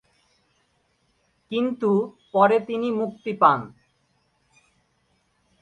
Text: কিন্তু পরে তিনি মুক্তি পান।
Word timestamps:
কিন্তু 1.51 1.91
পরে 2.33 2.57
তিনি 2.59 2.87
মুক্তি 2.91 3.31
পান। 3.33 3.59